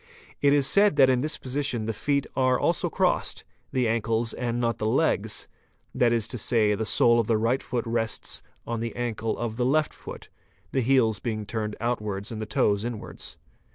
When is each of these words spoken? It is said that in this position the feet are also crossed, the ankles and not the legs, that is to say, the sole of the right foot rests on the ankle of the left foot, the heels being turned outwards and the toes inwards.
It 0.41 0.51
is 0.51 0.65
said 0.65 0.95
that 0.95 1.11
in 1.11 1.21
this 1.21 1.37
position 1.37 1.85
the 1.85 1.93
feet 1.93 2.25
are 2.35 2.59
also 2.59 2.89
crossed, 2.89 3.45
the 3.71 3.87
ankles 3.87 4.33
and 4.33 4.59
not 4.59 4.79
the 4.79 4.87
legs, 4.87 5.47
that 5.93 6.11
is 6.11 6.27
to 6.29 6.39
say, 6.39 6.73
the 6.73 6.87
sole 6.87 7.19
of 7.19 7.27
the 7.27 7.37
right 7.37 7.61
foot 7.61 7.85
rests 7.85 8.41
on 8.65 8.79
the 8.79 8.95
ankle 8.95 9.37
of 9.37 9.57
the 9.57 9.63
left 9.63 9.93
foot, 9.93 10.29
the 10.71 10.81
heels 10.81 11.19
being 11.19 11.45
turned 11.45 11.75
outwards 11.79 12.31
and 12.31 12.41
the 12.41 12.47
toes 12.47 12.83
inwards. 12.83 13.37